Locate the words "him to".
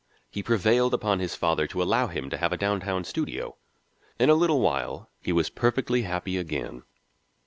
2.07-2.37